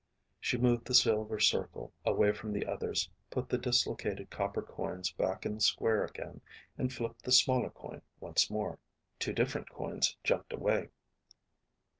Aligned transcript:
She 0.39 0.57
moved 0.57 0.85
the 0.87 0.95
silver 0.95 1.39
circle 1.39 1.93
away 2.03 2.31
from 2.31 2.51
the 2.53 2.65
others, 2.65 3.07
put 3.29 3.49
the 3.49 3.59
dislocated 3.59 4.31
copper 4.31 4.63
coins 4.63 5.11
back 5.11 5.45
in 5.45 5.53
the 5.53 5.61
square 5.61 6.03
again, 6.03 6.41
and 6.75 6.91
flipped 6.91 7.21
the 7.21 7.31
smaller 7.31 7.69
coin 7.69 8.01
once 8.19 8.49
more. 8.49 8.79
Two 9.19 9.31
different 9.33 9.69
coins 9.69 10.17
jumped 10.23 10.53
away. 10.53 10.89